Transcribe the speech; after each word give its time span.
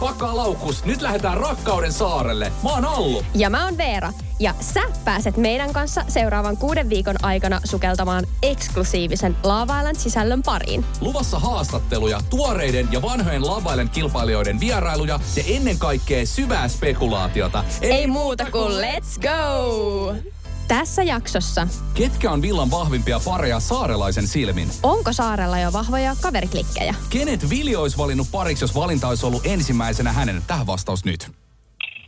pakkaa 0.00 0.36
laukkus, 0.36 0.84
nyt 0.84 1.02
lähdetään 1.02 1.36
rakkauden 1.36 1.92
saarelle. 1.92 2.52
Mä 2.62 2.70
oon 2.70 2.84
Allu. 2.84 3.24
Ja 3.34 3.50
mä 3.50 3.64
oon 3.64 3.78
Veera. 3.78 4.12
Ja 4.40 4.54
sä 4.60 4.80
pääset 5.04 5.36
meidän 5.36 5.72
kanssa 5.72 6.04
seuraavan 6.08 6.56
kuuden 6.56 6.88
viikon 6.88 7.24
aikana 7.24 7.60
sukeltamaan 7.64 8.26
eksklusiivisen 8.42 9.36
Lava 9.42 9.78
Island 9.78 9.96
sisällön 9.96 10.42
pariin. 10.42 10.84
Luvassa 11.00 11.38
haastatteluja, 11.38 12.20
tuoreiden 12.30 12.88
ja 12.92 13.02
vanhojen 13.02 13.46
Lava 13.46 13.70
Island 13.70 13.88
kilpailijoiden 13.88 14.60
vierailuja 14.60 15.20
ja 15.36 15.42
ennen 15.46 15.78
kaikkea 15.78 16.26
syvää 16.26 16.68
spekulaatiota. 16.68 17.64
Ei 17.80 18.06
muuta 18.06 18.50
kuin 18.50 18.72
let's 18.72 19.20
go! 19.22 20.37
Tässä 20.68 21.02
jaksossa, 21.02 21.68
Ketkä 21.94 22.30
on 22.30 22.42
villan 22.42 22.70
vahvimpia 22.70 23.20
pareja 23.24 23.60
saarelaisen 23.60 24.26
silmin? 24.26 24.68
onko 24.82 25.12
saarella 25.12 25.58
jo 25.58 25.72
vahvoja 25.72 26.16
kaveriklikkejä? 26.22 26.94
Kenet 27.10 27.50
Vili 27.50 27.76
olisi 27.76 27.98
valinnut 27.98 28.26
pariksi, 28.32 28.64
jos 28.64 28.74
valinta 28.74 29.08
olisi 29.08 29.26
ollut 29.26 29.46
ensimmäisenä 29.46 30.12
hänen? 30.12 30.42
Tähän 30.46 30.66
vastaus 30.66 31.04
nyt. 31.04 31.30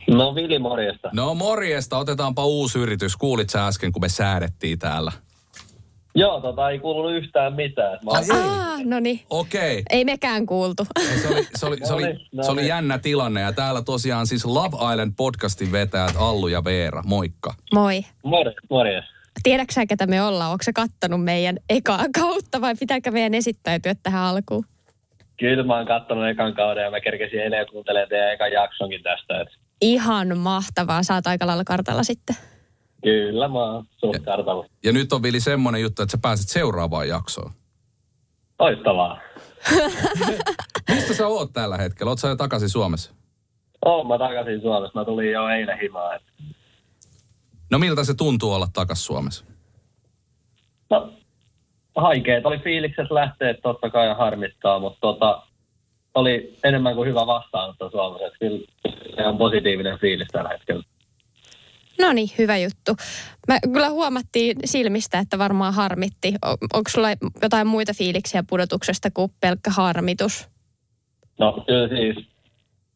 No 0.09 0.35
Vili, 0.35 0.59
morjesta. 0.59 1.09
No 1.13 1.33
morjesta, 1.35 1.97
otetaanpa 1.97 2.45
uusi 2.45 2.79
yritys. 2.79 3.15
Kuulit 3.17 3.49
sä 3.49 3.67
äsken, 3.67 3.91
kun 3.91 4.01
me 4.01 4.09
säädettiin 4.09 4.79
täällä? 4.79 5.11
Joo, 6.15 6.41
tota 6.41 6.69
ei 6.69 6.79
kuulunut 6.79 7.11
yhtään 7.11 7.53
mitään. 7.53 7.99
Mä 8.05 8.11
Ai 8.11 8.23
ei. 8.23 8.49
Ah, 8.49 8.79
no 8.85 8.99
niin. 8.99 9.19
Okei. 9.29 9.83
Ei 9.89 10.05
mekään 10.05 10.45
kuultu. 10.45 10.87
Se 11.21 11.27
oli, 11.27 11.47
se, 11.55 11.65
oli, 11.65 11.77
se, 11.83 11.93
oli, 11.93 12.03
No 12.03 12.07
niin, 12.07 12.27
no 12.31 12.43
se 12.43 12.51
oli 12.51 12.61
niin. 12.61 12.69
jännä 12.69 12.97
tilanne 12.99 13.41
ja 13.41 13.53
täällä 13.53 13.81
tosiaan 13.81 14.27
siis 14.27 14.45
Love 14.45 14.91
Island 14.91 15.13
podcastin 15.17 15.71
vetäjät 15.71 16.15
Allu 16.17 16.47
ja 16.47 16.63
Veera. 16.63 17.03
Moikka. 17.05 17.53
Moi. 17.73 18.01
Morjes, 18.23 18.55
morjes. 18.69 19.05
Tiedätkö 19.43 19.73
sä, 19.73 19.85
ketä 19.85 20.07
me 20.07 20.21
ollaan? 20.21 20.51
Onko 20.51 20.63
sä 20.63 20.71
kattonut 20.75 21.23
meidän 21.23 21.57
ekaa 21.69 22.05
kautta 22.19 22.61
vai 22.61 22.75
pitääkö 22.79 23.11
meidän 23.11 23.33
esittäytyä 23.33 23.95
tähän 24.03 24.21
alkuun? 24.23 24.65
Kyllä 25.39 25.63
mä 25.63 25.77
oon 25.77 25.87
kattonut 25.87 26.27
ekan 26.27 26.53
kauden 26.53 26.83
ja 26.83 26.91
mä 26.91 27.01
kerkesin 27.01 27.39
eilen 27.39 27.65
kuuntelemaan 27.71 28.09
teidän 28.09 28.33
ekan 28.33 28.51
jaksonkin 28.51 29.03
tästä. 29.03 29.41
Et 29.41 29.47
Ihan 29.81 30.37
mahtavaa. 30.37 31.03
Saat 31.03 31.27
aika 31.27 31.47
lailla 31.47 31.63
kartalla 31.63 32.03
sitten. 32.03 32.35
Kyllä 33.03 33.47
mä 33.47 33.59
oon 33.59 33.85
kartalla. 34.25 34.65
Ja 34.83 34.91
nyt 34.91 35.13
on 35.13 35.23
Vili 35.23 35.39
semmonen 35.39 35.81
juttu, 35.81 36.01
että 36.01 36.11
sä 36.11 36.17
pääset 36.21 36.49
seuraavaan 36.49 37.07
jaksoon. 37.07 37.51
Loistavaa. 38.59 39.19
Mistä 40.89 41.13
sä 41.13 41.27
oot 41.27 41.53
tällä 41.53 41.77
hetkellä? 41.77 42.09
Oot 42.09 42.19
sä 42.19 42.27
jo 42.27 42.35
takaisin 42.35 42.69
Suomessa? 42.69 43.11
Oon 43.85 44.07
mä 44.07 44.17
takaisin 44.17 44.61
Suomessa. 44.61 44.99
Mä 44.99 45.05
tulin 45.05 45.31
jo 45.31 45.47
eilen 45.47 45.79
himaan. 45.79 46.19
No 47.71 47.79
miltä 47.79 48.03
se 48.03 48.13
tuntuu 48.13 48.53
olla 48.53 48.67
takas 48.73 49.05
Suomessa? 49.05 49.45
No, 50.89 51.13
haikeet 51.95 52.45
oli 52.45 52.59
fiilikset 52.59 53.11
lähteä 53.11 53.53
totta 53.53 53.89
kai 53.89 54.07
ja 54.07 54.15
harmittaa, 54.15 54.79
mutta 54.79 54.99
tota, 55.01 55.43
oli 56.15 56.57
enemmän 56.63 56.95
kuin 56.95 57.09
hyvä 57.09 57.27
vastaanotto 57.27 57.89
Suomessa. 57.89 58.37
Kyllä 58.39 58.67
se 59.15 59.27
on 59.27 59.37
positiivinen 59.37 59.99
fiilis 59.99 60.27
tällä 60.31 60.49
hetkellä. 60.49 60.83
No 61.99 62.13
niin, 62.13 62.29
hyvä 62.37 62.57
juttu. 62.57 62.95
Mä 63.47 63.59
kyllä 63.73 63.89
huomattiin 63.89 64.57
silmistä, 64.65 65.19
että 65.19 65.37
varmaan 65.37 65.73
harmitti. 65.73 66.33
O- 66.45 66.77
onko 66.77 66.89
sulla 66.89 67.07
jotain 67.41 67.67
muita 67.67 67.93
fiiliksiä 67.93 68.43
pudotuksesta 68.49 69.11
kuin 69.11 69.31
pelkkä 69.41 69.71
harmitus? 69.71 70.49
No 71.39 71.63
kyllä 71.67 71.87
siis, 71.87 72.25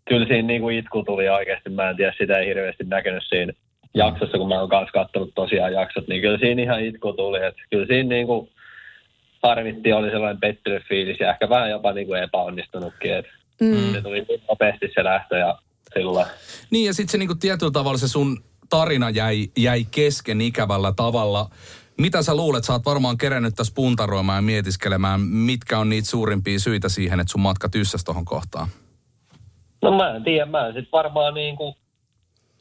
kyllä 0.10 0.28
siinä 0.28 0.48
niinku 0.48 0.70
itku 0.70 1.04
tuli 1.04 1.30
oikeasti. 1.30 1.70
Mä 1.70 1.90
en 1.90 1.96
tiedä, 1.96 2.14
sitä 2.18 2.38
ei 2.38 2.48
hirveästi 2.48 2.84
näkynyt 2.84 3.24
siinä 3.30 3.54
jaksossa, 3.94 4.38
kun 4.38 4.48
mä 4.48 4.60
oon 4.60 4.70
kanssa 4.70 4.92
katsonut 4.92 5.32
tosiaan 5.36 5.74
jaksot, 5.74 6.08
niin 6.08 6.22
kyllä 6.22 6.38
siinä 6.38 6.62
ihan 6.62 6.84
itku 6.86 7.14
tuli. 7.14 7.46
Et 7.46 7.56
kyllä 7.70 7.86
siinä 7.86 8.10
niinku 8.10 8.50
harmitti, 9.44 9.94
oli 9.94 10.10
sellainen 10.10 10.40
pettynyt 10.40 10.84
fiilis 10.90 11.20
ja 11.20 11.30
ehkä 11.32 11.50
vähän 11.50 11.70
jopa 11.70 11.94
niinku 11.94 12.14
epäonnistunutkin. 12.14 13.14
Et 13.14 13.26
Mm. 13.62 13.94
Se 13.94 14.02
tuli 14.02 14.22
niin 14.22 14.42
nopeasti 14.50 14.92
se 14.96 15.04
lähtö 15.04 15.38
ja 15.38 15.60
sillä 15.94 16.28
Niin 16.72 16.86
ja 16.86 16.94
sitten 16.94 17.12
se 17.12 17.18
niinku 17.18 17.36
tietyllä 17.36 17.72
tavalla 17.72 17.98
se 17.98 18.08
sun 18.08 18.44
tarina 18.70 19.10
jäi, 19.10 19.48
jäi 19.58 19.86
kesken 19.92 20.42
ikävällä 20.42 20.94
tavalla. 20.96 21.50
Mitä 21.98 22.22
sä 22.22 22.36
luulet? 22.36 22.64
Sä 22.64 22.74
oot 22.74 22.86
varmaan 22.86 23.18
kerennyt 23.18 23.56
tässä 23.56 23.74
puntaroimaan 23.76 24.38
ja 24.38 24.42
mietiskelemään, 24.42 25.22
mitkä 25.22 25.80
on 25.80 25.90
niitä 25.90 26.08
suurimpia 26.08 26.60
syitä 26.60 26.90
siihen, 26.90 27.20
että 27.20 27.32
sun 27.32 27.42
matka 27.42 27.70
tyssäs 27.70 28.04
tohon 28.04 28.26
kohtaan. 28.26 28.68
No 29.82 29.98
mä 29.98 30.16
en 30.16 30.24
tiedä, 30.24 30.46
mä 30.46 30.68
en 30.68 30.74
sit 30.74 30.90
varmaan 30.92 31.34
niinku 31.34 31.76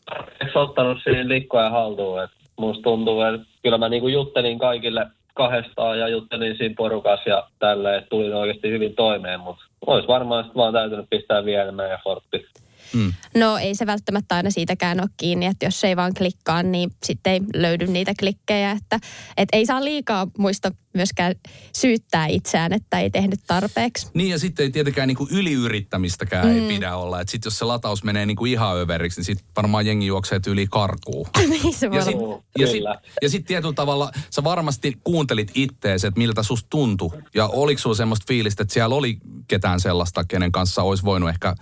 tarpeeksi 0.05 0.59
ottanut 0.59 0.99
siinä 1.05 1.29
likkoja 1.29 1.71
haltuun. 1.71 2.23
Et 2.23 2.31
musta 2.59 2.83
tuntuu, 2.83 3.23
että 3.23 3.47
kyllä 3.63 3.79
mä 3.79 3.89
niinku 3.89 4.09
juttelin 4.09 4.59
kaikille 4.59 5.07
kahdestaan 5.35 5.99
ja 5.99 6.09
juttelin 6.09 6.57
siinä 6.57 6.75
porukassa 6.79 7.31
ja 7.31 7.49
tälleen, 7.59 7.99
että 7.99 8.09
tulin 8.11 8.35
oikeasti 8.35 8.71
hyvin 8.71 8.95
toimeen, 8.95 9.41
mutta 9.41 9.65
olisi 9.87 10.09
varmaan 10.09 10.45
sit 10.45 10.57
vaan 10.57 10.73
täytynyt 10.73 11.07
pistää 11.11 11.45
vielä 11.45 11.63
enemmän 11.63 11.93
effortti. 11.93 12.47
Mm. 12.95 13.13
No 13.35 13.59
ei 13.59 13.75
se 13.75 13.87
välttämättä 13.87 14.35
aina 14.35 14.51
siitäkään 14.51 15.01
ole 15.01 15.09
kiinni, 15.17 15.47
että 15.47 15.67
jos 15.67 15.85
ei 15.85 15.97
vaan 15.97 16.15
klikkaa, 16.15 16.63
niin 16.63 16.91
sitten 17.07 17.33
ei 17.33 17.41
löydy 17.55 17.87
niitä 17.87 18.13
klikkejä. 18.19 18.71
Että, 18.71 19.01
et 19.37 19.49
ei 19.53 19.67
saa 19.67 19.85
liikaa 19.85 20.27
muista 20.39 20.73
myöskään 20.95 21.35
syyttää 21.77 22.27
itseään, 22.27 22.73
että 22.73 23.01
ei 23.01 23.11
tehnyt 23.11 23.41
tarpeeksi. 23.47 24.07
Niin 24.15 24.31
ja 24.31 24.39
sitten 24.39 24.65
ei 24.65 24.71
tietenkään 24.71 25.09
niinku 25.09 25.29
yliyrittämistäkään 25.31 26.47
mm. 26.47 26.55
ei 26.55 26.69
pidä 26.69 26.97
olla. 26.97 27.21
Että 27.21 27.31
sitten 27.31 27.47
jos 27.47 27.59
se 27.59 27.65
lataus 27.65 28.05
menee 28.05 28.27
niinku 28.27 28.45
ihan 28.45 28.77
överiksi, 28.77 29.21
niin 29.21 29.25
sitten 29.25 29.47
varmaan 29.57 29.87
jengi 29.87 30.07
juoksee 30.07 30.41
yli 30.47 30.67
karkuun. 30.71 31.27
niin 31.49 31.75
se 31.75 31.87
Ja 31.93 32.05
sitten 32.05 32.29
ja 32.59 32.67
sit, 32.67 32.83
ja 33.23 33.29
sit 33.29 33.45
tietyllä 33.45 33.75
tavalla 33.75 34.11
sä 34.31 34.45
varmasti 34.45 34.99
kuuntelit 35.05 35.51
ittees, 35.55 36.05
että 36.05 36.19
miltä 36.19 36.43
susta 36.43 36.67
tuntui. 36.71 37.11
Ja 37.35 37.47
oliko 37.47 37.81
sulla 37.81 37.97
semmoista 37.97 38.25
fiilistä, 38.29 38.63
että 38.63 38.75
siellä 38.75 38.95
oli 38.95 39.19
ketään 39.49 39.81
sellaista, 39.81 40.25
kenen 40.25 40.53
kanssa 40.53 40.83
olisi 40.83 41.05
voinut 41.05 41.31
ehkä 41.31 41.55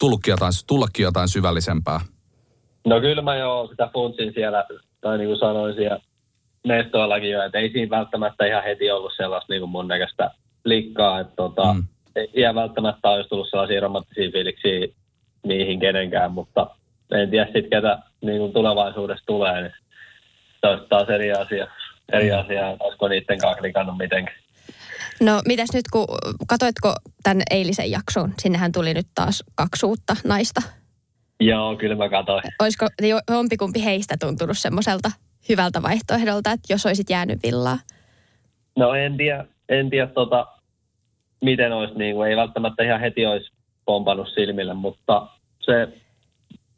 tullutkin 0.00 0.32
jotain, 0.32 0.52
tullakin 0.66 1.02
jotain 1.02 1.28
syvällisempää? 1.28 2.00
No 2.86 3.00
kyllä 3.00 3.22
mä 3.22 3.36
jo 3.36 3.66
sitä 3.70 3.90
funtsin 3.92 4.32
siellä, 4.34 4.64
tai 5.00 5.18
niin 5.18 5.28
kuin 5.28 5.38
sanoin 5.38 5.74
siellä 5.74 5.98
mestoillakin 6.66 7.30
jo, 7.30 7.42
että 7.42 7.58
ei 7.58 7.70
siinä 7.72 7.96
välttämättä 7.96 8.46
ihan 8.46 8.64
heti 8.64 8.90
ollut 8.90 9.12
sellaista 9.16 9.52
niin 9.52 9.60
kuin 9.60 9.70
mun 9.70 9.88
näköistä 9.88 10.30
likkaa, 10.64 11.20
että 11.20 11.32
tota, 11.36 11.72
Mm. 11.72 11.78
mm. 11.78 11.86
ei 12.34 12.54
välttämättä 12.54 13.10
olisi 13.10 13.28
tullut 13.28 13.50
sellaisia 13.50 13.80
romanttisia 13.80 14.30
fiiliksiä 14.32 14.88
niihin 15.46 15.80
kenenkään, 15.80 16.32
mutta 16.32 16.66
en 17.12 17.30
tiedä 17.30 17.44
sitten 17.44 17.70
ketä 17.70 17.98
niin 18.20 18.38
kuin 18.38 18.52
tulevaisuudessa 18.52 19.26
tulee, 19.26 19.62
niin 19.62 19.72
se 20.60 20.66
olisi 20.66 20.88
taas 20.88 21.08
eri 21.08 21.32
asia. 21.32 21.66
Eri 22.12 22.32
asia, 22.32 22.70
että 22.70 22.84
olisiko 22.84 23.08
niiden 23.08 23.38
kanssa 23.38 23.60
klikannut 23.60 23.98
mitenkään. 23.98 24.38
No 25.20 25.40
mitäs 25.46 25.68
nyt, 25.74 25.88
kun 25.92 26.06
katoitko 26.48 26.94
tämän 27.22 27.42
eilisen 27.50 27.90
jakson? 27.90 28.34
Sinnehän 28.38 28.72
tuli 28.72 28.94
nyt 28.94 29.06
taas 29.14 29.44
kaksi 29.54 29.86
uutta 29.86 30.16
naista. 30.24 30.62
Joo, 31.40 31.76
kyllä 31.76 31.94
mä 31.94 32.08
katsoin. 32.08 32.42
Olisiko 32.62 32.86
jo- 33.02 33.20
jompikumpi 33.30 33.84
heistä 33.84 34.16
tuntunut 34.20 34.58
semmoiselta 34.58 35.10
hyvältä 35.48 35.82
vaihtoehdolta, 35.82 36.52
että 36.52 36.72
jos 36.72 36.86
olisit 36.86 37.10
jäänyt 37.10 37.38
villaa? 37.42 37.78
No 38.76 38.94
en 38.94 39.16
tiedä, 39.16 39.44
en 39.68 39.90
tiedä 39.90 40.06
tota, 40.06 40.46
miten 41.44 41.72
olisi, 41.72 41.94
niin 41.94 42.14
kuin, 42.14 42.30
ei 42.30 42.36
välttämättä 42.36 42.82
ihan 42.82 43.00
heti 43.00 43.26
olisi 43.26 43.50
pompannut 43.84 44.28
silmille, 44.34 44.74
mutta 44.74 45.26
se, 45.60 45.82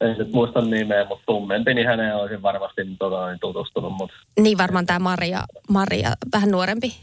en 0.00 0.18
nyt 0.18 0.32
muista 0.32 0.60
nimeä, 0.60 1.04
mutta 1.04 1.24
tummempi, 1.26 1.74
niin 1.74 1.86
häneen 1.86 2.16
olisin 2.16 2.42
varmasti 2.42 2.82
tota, 2.98 3.28
niin 3.28 3.40
tutustunut, 3.40 3.92
mutta 3.92 4.16
Niin 4.40 4.58
varmaan 4.58 4.86
tämä 4.86 4.98
Maria, 4.98 5.40
Maria, 5.68 6.12
vähän 6.32 6.50
nuorempi 6.50 6.94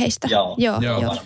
heistä. 0.00 0.28
Joo. 0.30 0.54
joo, 0.58 0.80
Joo. 0.80 1.02
joo. 1.02 1.16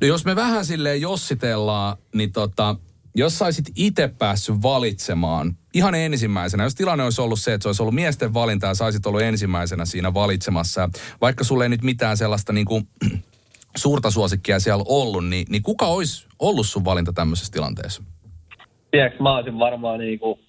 No 0.00 0.06
jos 0.06 0.24
me 0.24 0.36
vähän 0.36 0.64
silleen 0.64 1.00
jossitellaan, 1.00 1.96
niin 2.14 2.32
tota, 2.32 2.76
jos 3.14 3.38
saisit 3.38 3.64
itse 3.76 4.08
päässyt 4.18 4.62
valitsemaan 4.62 5.56
ihan 5.74 5.94
ensimmäisenä, 5.94 6.64
jos 6.64 6.74
tilanne 6.74 7.04
olisi 7.04 7.20
ollut 7.20 7.40
se, 7.40 7.54
että 7.54 7.62
se 7.62 7.68
olisi 7.68 7.82
ollut 7.82 7.94
miesten 7.94 8.34
valinta 8.34 8.66
ja 8.66 8.74
saisit 8.74 9.06
ollut 9.06 9.22
ensimmäisenä 9.22 9.84
siinä 9.84 10.14
valitsemassa, 10.14 10.88
vaikka 11.20 11.44
sulle 11.44 11.64
ei 11.64 11.68
nyt 11.68 11.82
mitään 11.82 12.16
sellaista 12.16 12.52
niin 12.52 12.66
kuin, 12.66 12.88
suurta 13.76 14.10
suosikkia 14.10 14.60
siellä 14.60 14.84
ollut, 14.88 15.26
niin, 15.26 15.46
niin 15.48 15.62
kuka 15.62 15.86
olisi 15.86 16.26
ollut 16.38 16.66
sun 16.66 16.84
valinta 16.84 17.12
tämmöisessä 17.12 17.52
tilanteessa? 17.52 18.02
Tiedätkö, 18.90 19.22
mä 19.22 19.36
olisin 19.36 19.58
varmaan 19.58 19.98
niin 19.98 20.18
kuin 20.18 20.40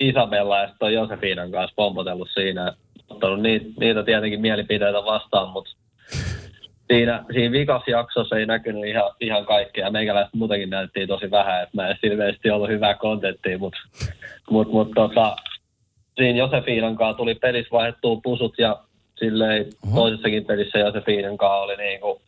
Isabella 0.00 0.58
ja 0.58 0.68
sitten 0.68 0.92
Josefinan 0.92 1.50
kanssa 1.50 1.74
pompotellut 1.76 2.28
siinä, 2.34 2.76
ottanut 3.08 3.42
niitä, 3.42 3.66
niitä 3.80 4.02
tietenkin 4.02 4.40
mielipiteitä 4.40 5.04
vastaan, 5.04 5.48
mutta 5.48 5.70
siinä, 6.90 7.24
siinä 7.32 7.52
vikas 7.52 7.82
jaksossa 7.86 8.36
ei 8.36 8.46
näkynyt 8.46 8.84
ihan, 8.84 9.10
ihan 9.20 9.46
kaikkea. 9.46 9.90
Meikäläistä 9.90 10.36
muutenkin 10.36 10.70
näyttiin 10.70 11.08
tosi 11.08 11.30
vähän, 11.30 11.62
että 11.62 11.76
mä 11.76 11.88
en 11.88 11.96
ilmeisesti 12.02 12.50
ollut 12.50 12.68
hyvää 12.68 12.94
kontenttia, 12.94 13.58
mutta 13.58 13.78
mut, 14.50 14.72
mut, 14.72 14.90
tota, 14.94 15.36
siinä 16.16 16.38
Josefinan 16.38 16.96
kanssa 16.96 17.16
tuli 17.16 17.34
pelissä 17.34 17.70
vaihdettua 17.72 18.20
pusut 18.22 18.58
ja 18.58 18.78
silleen 19.18 19.66
Oho. 19.86 20.00
toisessakin 20.00 20.44
pelissä 20.44 20.78
Josefinan 20.78 21.36
kanssa 21.36 21.56
oli, 21.56 21.76
niinku, 21.76 22.20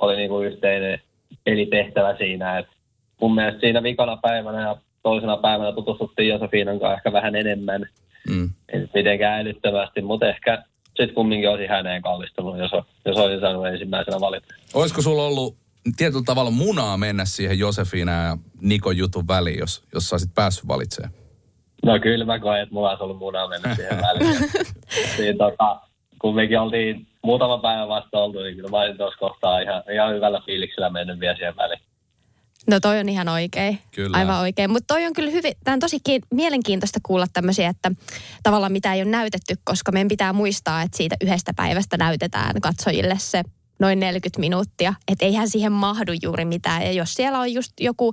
oli 0.00 0.16
niinku 0.16 0.40
yhteinen 0.40 1.00
pelitehtävä 1.44 2.16
siinä, 2.16 2.58
että 2.58 2.72
mun 3.20 3.34
mielestä 3.34 3.60
siinä 3.60 3.82
vikana 3.82 4.16
päivänä 4.16 4.60
ja 4.60 4.76
toisena 5.02 5.36
päivänä 5.36 5.72
tutustuttiin 5.72 6.28
Josefinan 6.28 6.80
kanssa 6.80 6.96
ehkä 6.96 7.12
vähän 7.12 7.36
enemmän. 7.36 7.86
Mm. 8.30 8.50
Nyt 8.72 8.90
mitenkään 8.94 9.40
älyttömästi, 9.40 10.02
mutta 10.02 10.28
ehkä 10.28 10.62
sitten 11.00 11.14
kumminkin 11.14 11.50
olisin 11.50 11.68
häneen 11.68 12.02
kallistunut, 12.02 12.58
jos, 12.58 12.70
jos 13.04 13.16
olisin 13.16 13.40
saanut 13.40 13.66
ensimmäisenä 13.66 14.20
valita. 14.20 14.54
Olisiko 14.74 15.02
sulla 15.02 15.26
ollut 15.26 15.56
tietyllä 15.96 16.22
tavalla 16.26 16.50
munaa 16.50 16.96
mennä 16.96 17.24
siihen 17.24 17.58
Josefina 17.58 18.12
ja 18.12 18.36
Nikon 18.60 18.96
jutun 18.96 19.28
väliin, 19.28 19.58
jos, 19.58 19.82
jos 19.94 20.08
saisit 20.08 20.34
päässyt 20.34 20.68
valitsemaan? 20.68 21.14
No 21.84 21.98
kyllä 22.00 22.24
mä 22.24 22.38
koen, 22.38 22.62
että 22.62 22.74
mulla 22.74 22.90
olisi 22.90 23.02
ollut 23.02 23.18
munaa 23.18 23.48
mennä 23.48 23.74
siihen 23.74 23.98
väliin. 24.02 24.38
niin, 25.18 25.38
tota, 25.38 25.80
kun 26.18 26.34
mekin 26.34 26.60
oltiin 26.60 27.06
muutama 27.22 27.58
päivä 27.58 27.88
vasta 27.88 28.18
oltu, 28.18 28.38
niin 28.42 28.56
kyllä 28.56 28.68
mä 28.68 28.76
olin 28.76 28.96
tuossa 28.96 29.18
kohtaa 29.18 29.60
ihan, 29.60 29.82
ihan 29.92 30.14
hyvällä 30.14 30.42
fiiliksellä 30.46 30.90
mennyt 30.90 31.20
vielä 31.20 31.36
siihen 31.36 31.56
väliin. 31.56 31.80
No 32.66 32.80
toi 32.80 32.98
on 32.98 33.08
ihan 33.08 33.28
oikein. 33.28 33.78
Kyllä. 33.94 34.16
Aivan 34.16 34.40
oikein. 34.40 34.70
Mutta 34.70 34.94
toi 34.94 35.06
on 35.06 35.12
kyllä 35.12 35.30
hyvin, 35.30 35.52
tämä 35.64 35.72
on 35.72 35.80
tosi 35.80 36.00
ki- 36.04 36.20
mielenkiintoista 36.34 36.98
kuulla 37.02 37.26
tämmöisiä, 37.32 37.68
että 37.68 37.92
tavallaan 38.42 38.72
mitä 38.72 38.94
ei 38.94 39.02
ole 39.02 39.10
näytetty, 39.10 39.54
koska 39.64 39.92
meidän 39.92 40.08
pitää 40.08 40.32
muistaa, 40.32 40.82
että 40.82 40.96
siitä 40.96 41.16
yhdestä 41.20 41.52
päivästä 41.56 41.96
näytetään 41.96 42.60
katsojille 42.60 43.16
se 43.18 43.42
noin 43.80 44.00
40 44.00 44.40
minuuttia. 44.40 44.94
Että 45.08 45.24
eihän 45.24 45.48
siihen 45.48 45.72
mahdu 45.72 46.12
juuri 46.22 46.44
mitään. 46.44 46.82
Ja 46.82 46.92
jos 46.92 47.14
siellä 47.14 47.40
on 47.40 47.52
just 47.52 47.72
joku, 47.80 48.12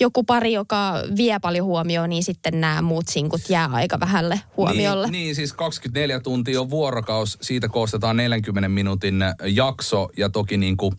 joku 0.00 0.24
pari, 0.24 0.52
joka 0.52 0.94
vie 1.16 1.38
paljon 1.42 1.66
huomioon, 1.66 2.10
niin 2.10 2.22
sitten 2.22 2.60
nämä 2.60 2.82
muut 2.82 3.08
sinkut 3.08 3.40
jää 3.48 3.68
aika 3.72 4.00
vähälle 4.00 4.40
huomiolle. 4.56 5.06
Niin, 5.10 5.24
niin, 5.24 5.34
siis 5.34 5.52
24 5.52 6.20
tuntia 6.20 6.60
on 6.60 6.70
vuorokaus, 6.70 7.38
siitä 7.40 7.68
koostetaan 7.68 8.16
40 8.16 8.68
minuutin 8.68 9.24
jakso 9.46 10.08
ja 10.16 10.28
toki 10.28 10.56
niin 10.56 10.76
kuin, 10.76 10.94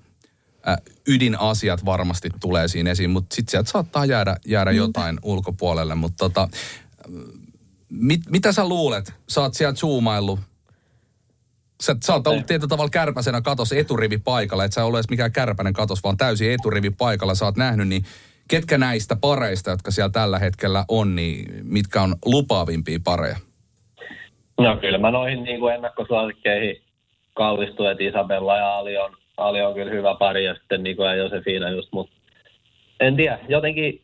ydinasiat 1.08 1.86
varmasti 1.86 2.30
tulee 2.42 2.68
siinä 2.68 2.92
esiin, 2.92 3.10
mutta 3.10 3.36
sitten 3.36 3.52
sieltä 3.52 3.72
saattaa 3.72 4.06
jäädä, 4.06 4.36
jäädä 4.46 4.72
jotain 4.72 5.20
ulkopuolelle. 5.24 5.96
Mutta 5.96 6.18
tota, 6.18 6.48
mit, 7.90 8.22
mitä 8.30 8.52
sä 8.52 8.68
luulet? 8.68 9.14
Sä 9.30 9.42
oot 9.42 9.54
sieltä 9.54 9.80
zoomaillut. 9.80 10.40
Sä, 11.84 11.96
sä 12.06 12.14
oot 12.14 12.28
ollut 12.28 12.46
tietyllä 12.46 12.70
tavalla 12.70 12.90
kärpäsenä 12.90 13.42
katos 13.42 13.72
eturivi 13.72 14.18
paikalla, 14.18 14.64
et 14.64 14.74
sä 14.74 14.86
ole 14.86 14.98
edes 14.98 15.10
mikään 15.10 15.32
kärpänen 15.32 15.74
katos, 15.74 16.04
vaan 16.04 16.18
täysin 16.18 16.52
eturivi 16.52 16.90
paikalla 16.90 17.36
sä 17.36 17.46
oot 17.46 17.58
nähnyt, 17.58 17.88
niin 17.88 18.06
ketkä 18.48 18.78
näistä 18.78 19.16
pareista, 19.16 19.70
jotka 19.70 19.92
siellä 19.92 20.10
tällä 20.10 20.40
hetkellä 20.40 20.86
on, 20.88 21.16
niin 21.16 21.52
mitkä 21.64 22.02
on 22.02 22.16
lupaavimpia 22.26 23.00
pareja? 23.04 23.38
No 24.58 24.78
kyllä 24.78 24.98
mä 24.98 25.12
noihin 25.12 25.44
niin 25.44 25.60
kuin 25.60 25.76
ennakkosuosikkeihin 25.76 26.82
kallistuin, 27.34 27.92
että 27.92 28.04
Isabella 28.04 28.58
ja 28.58 28.78
Ali 28.78 28.98
on, 28.98 29.18
Ali 29.38 29.62
on 29.62 29.74
kyllä 29.74 29.92
hyvä 29.92 30.16
pari 30.16 30.46
ja 30.46 30.56
sitten 30.56 30.84
Niko 30.84 31.06
ja 31.06 31.16
Josefina 31.16 31.70
just, 31.70 31.90
mutta 31.92 32.16
en 33.00 33.16
tiedä, 33.16 33.40
jotenkin 33.50 34.02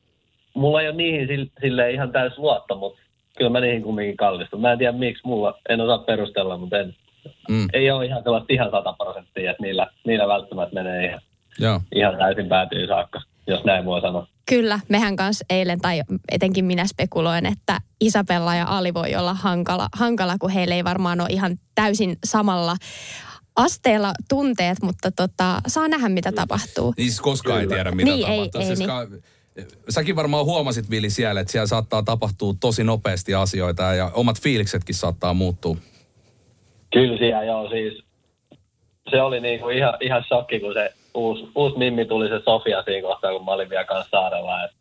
mulla 0.53 0.81
ei 0.81 0.87
ole 0.87 0.95
niihin 0.95 1.27
sille, 1.27 1.51
sille 1.61 1.91
ihan 1.91 2.11
täys 2.11 2.37
luotto, 2.37 2.75
mutta 2.75 3.01
kyllä 3.37 3.51
mä 3.51 3.59
niihin 3.59 3.83
kumminkin 3.83 4.17
kallistun. 4.17 4.61
Mä 4.61 4.71
en 4.71 4.77
tiedä 4.77 4.97
miksi 4.97 5.21
mulla, 5.25 5.59
en 5.69 5.81
osaa 5.81 5.97
perustella, 5.97 6.57
mutta 6.57 6.77
en, 6.77 6.95
Mm, 7.49 7.67
ei 7.73 7.91
ole 7.91 8.05
ihan 8.05 8.23
sellaista 8.23 8.53
ihan 8.53 8.71
sata 8.71 8.93
prosenttia, 8.93 9.51
että 9.51 9.63
niillä, 9.63 9.87
niillä 10.07 10.27
välttämättä 10.27 10.73
menee 10.73 11.05
ihan, 11.05 11.21
joo. 11.59 11.81
ihan 11.95 12.17
täysin 12.17 12.47
päätyy 12.47 12.87
saakka, 12.87 13.21
jos 13.47 13.63
näin 13.63 13.85
voi 13.85 14.01
sanoa. 14.01 14.27
Kyllä, 14.49 14.79
mehän 14.89 15.15
kanssa 15.15 15.45
eilen, 15.49 15.81
tai 15.81 16.01
etenkin 16.31 16.65
minä 16.65 16.87
spekuloin, 16.87 17.45
että 17.45 17.77
Isabella 18.01 18.55
ja 18.55 18.65
Ali 18.67 18.93
voi 18.93 19.15
olla 19.15 19.33
hankala, 19.33 19.87
hankala 19.95 20.35
kun 20.39 20.49
heillä 20.49 20.75
ei 20.75 20.83
varmaan 20.83 21.21
ole 21.21 21.29
ihan 21.31 21.57
täysin 21.75 22.15
samalla 22.25 22.75
asteella 23.55 24.13
tunteet, 24.29 24.77
mutta 24.81 25.11
tota, 25.11 25.61
saa 25.67 25.87
nähdä, 25.87 26.09
mitä 26.09 26.31
tapahtuu. 26.31 26.93
Niin 26.97 27.07
siis 27.09 27.21
koskaan 27.21 27.61
ei 27.61 27.67
tiedä, 27.67 27.91
mitä 27.91 28.11
Niin, 28.11 28.27
ei- 28.27 28.37
tapahtuu. 28.37 28.61
ei 28.61 28.67
siis 28.67 28.79
niin. 28.79 28.87
ka- 28.89 29.07
Säkin 29.89 30.15
varmaan 30.15 30.45
huomasit, 30.45 30.89
Vili, 30.89 31.09
siellä, 31.09 31.41
että 31.41 31.51
siellä 31.51 31.67
saattaa 31.67 32.03
tapahtua 32.03 32.53
tosi 32.59 32.83
nopeasti 32.83 33.33
asioita 33.35 33.83
ja 33.83 34.11
omat 34.13 34.41
fiiliksetkin 34.41 34.95
saattaa 34.95 35.33
muuttua. 35.33 35.75
Kyllä 36.93 37.17
siellä 37.17 37.43
joo, 37.43 37.69
siis 37.69 38.03
se 39.11 39.21
oli 39.21 39.39
niinku 39.39 39.69
ihan, 39.69 39.93
ihan 40.01 40.23
shokki, 40.27 40.59
kun 40.59 40.73
se 40.73 40.89
uusi, 41.13 41.47
uusi 41.55 41.77
Mimmi 41.77 42.05
tuli 42.05 42.27
se 42.27 42.39
Sofia 42.45 42.83
siinä 42.83 43.07
kohtaa, 43.07 43.31
kun 43.31 43.45
mä 43.45 43.51
olin 43.51 43.69
vielä 43.69 43.83
kanssa 43.85 44.09
saarella. 44.11 44.63
Et 44.63 44.71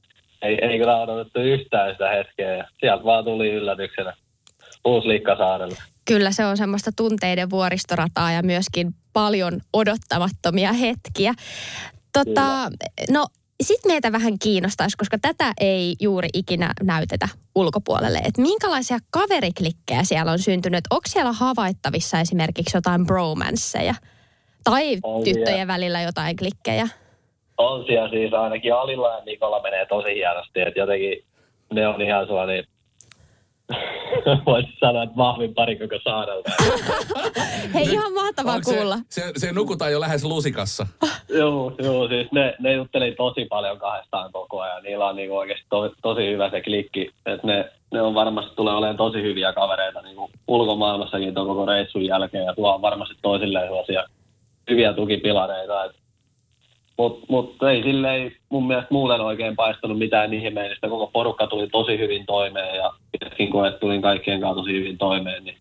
ei, 0.43 0.59
ei 0.63 0.79
kyllä 0.79 1.01
odotettu 1.01 1.41
yhtään 1.41 1.93
sitä 1.93 2.11
hetkeä 2.11 2.69
sieltä 2.81 3.05
vaan 3.05 3.25
tuli 3.25 3.51
yllätyksenä 3.51 4.17
uusi 4.85 5.09
liikka 5.09 5.37
saarella. 5.37 5.77
Kyllä 6.11 6.31
se 6.31 6.47
on 6.47 6.57
semmoista 6.57 6.91
tunteiden 6.97 7.51
vuoristorataa 7.51 8.33
ja 8.33 8.43
myöskin 8.43 8.95
paljon 9.13 9.61
odottamattomia 9.73 10.73
hetkiä. 10.73 11.35
Tota, 12.13 12.71
no 13.11 13.27
sitten 13.63 13.93
meitä 13.93 14.13
vähän 14.13 14.39
kiinnostaisi, 14.39 14.97
koska 14.97 15.19
tätä 15.23 15.53
ei 15.61 15.95
juuri 16.01 16.29
ikinä 16.35 16.73
näytetä 16.83 17.29
ulkopuolelle. 17.55 18.19
Että 18.19 18.43
minkälaisia 18.43 18.99
kaveriklikkejä 19.11 20.05
siellä 20.05 20.33
on 20.33 20.39
syntynyt? 20.39 20.85
Onko 20.91 21.03
siellä 21.07 21.33
havaittavissa 21.33 22.21
esimerkiksi 22.21 22.77
jotain 22.77 23.07
bromansseja? 23.07 23.95
Tai 24.65 24.99
On 25.03 25.25
tyttöjen 25.25 25.47
siellä. 25.49 25.67
välillä 25.67 26.03
jotain 26.03 26.37
klikkejä? 26.37 26.89
On 27.59 27.87
siellä 27.87 28.11
siis 28.11 28.33
ainakin 28.33 28.75
Alilla 28.75 29.09
ja 29.09 29.25
Nikola 29.25 29.63
menee 29.63 29.87
tosi 29.87 30.15
hienosti, 30.15 30.61
että 30.61 30.81
jotenkin 30.81 31.25
ne 31.73 31.89
on 31.89 32.03
ihan 32.03 32.27
sellainen, 32.27 32.65
voisi 34.47 34.69
sanoa, 34.81 35.03
että 35.03 35.17
vahvin 35.17 35.55
pari 35.55 35.77
koko 35.79 35.99
saarelta. 36.05 36.51
Hei, 37.75 37.85
ihan 37.85 38.13
mahtavaa 38.13 38.55
Onko 38.55 38.71
kuulla. 38.71 38.97
Se, 39.09 39.21
se, 39.21 39.33
se 39.37 39.53
nukutaan 39.53 39.93
jo 39.93 40.01
lähes 40.01 40.25
lusikassa. 40.25 40.87
joo, 41.39 41.73
joo, 41.79 42.09
siis 42.09 42.33
ne, 42.33 42.55
ne 42.59 42.73
jutteli 42.73 43.13
tosi 43.13 43.45
paljon 43.45 43.79
kahdestaan 43.79 44.33
koko 44.33 44.61
ajan. 44.61 44.83
Niillä 44.83 45.07
on 45.07 45.17
niinku 45.17 45.37
oikeasti 45.37 45.67
to, 45.71 45.91
tosi 46.03 46.27
hyvä 46.27 46.51
se 46.51 46.61
klikki. 46.61 47.11
että 47.27 47.47
ne, 47.47 47.71
ne 47.93 48.03
on 48.03 48.15
varmasti 48.15 48.57
tulee 48.57 48.75
olemaan 48.75 48.97
tosi 48.97 49.23
hyviä 49.23 49.53
kavereita 49.53 50.03
niinku 50.03 50.31
ulkomaailmassakin 50.49 51.35
ton 51.35 51.47
koko 51.47 51.67
reissun 51.67 52.05
jälkeen. 52.05 52.45
Ja 52.45 52.55
tuo 52.55 52.75
on 52.75 52.83
varmasti 52.83 53.15
toisilleen 53.23 53.67
sellaisia 53.67 54.05
hyviä 54.71 54.93
tukipilareita. 54.93 55.85
Et, 55.85 55.93
Mutta 56.99 57.27
mut 57.29 57.63
ei 57.63 57.83
silleen 57.83 58.33
mun 58.49 58.67
mielestä 58.67 58.95
muuten 58.95 59.21
oikein 59.21 59.57
paistanut 59.57 59.99
mitään 59.99 60.35
ihmeellistä. 60.35 60.89
Koko 60.89 61.11
porukka 61.13 61.47
tuli 61.47 61.69
tosi 61.73 61.99
hyvin 61.99 62.27
toimeen 62.27 62.77
ja 62.77 62.93
itsekin 63.23 63.51
koet 63.51 63.81
tulin 63.81 64.03
kaikkien 64.03 64.41
kanssa 64.41 64.55
tosi 64.55 64.73
hyvin 64.73 64.99
toimeen. 64.99 65.45
Niin 65.45 65.57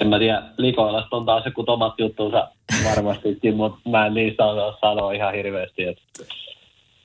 en 0.00 0.08
mä 0.08 0.18
tiedä, 0.18 0.42
Likoilasta 0.58 1.16
on 1.16 1.26
taas 1.26 1.44
joku 1.44 1.64
omat 1.66 1.94
juttunsa 1.98 2.48
varmastikin, 2.84 3.56
mutta 3.60 3.90
mä 3.90 4.06
en 4.06 4.14
niistä 4.14 4.44
osaa 4.44 4.78
sanoa 4.80 5.12
ihan 5.12 5.34
hirveästi. 5.34 5.84
Että 5.84 6.02